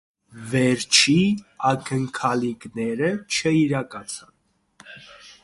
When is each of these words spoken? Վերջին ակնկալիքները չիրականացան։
Վերջին 0.51 1.43
ակնկալիքները 1.73 3.11
չիրականացան։ 3.37 4.35